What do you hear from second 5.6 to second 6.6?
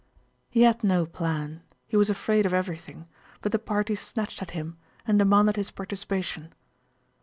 participation.